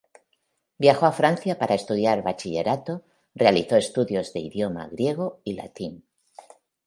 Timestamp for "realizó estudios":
3.35-4.33